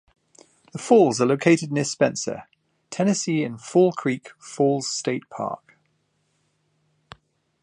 The 0.71 0.79
falls 0.79 1.21
are 1.21 1.27
located 1.27 1.71
near 1.71 1.83
Spencer, 1.83 2.45
Tennessee 2.89 3.43
in 3.43 3.59
Fall 3.59 3.91
Creek 3.91 4.29
Falls 4.39 4.89
State 4.89 5.29
Park. 5.29 5.77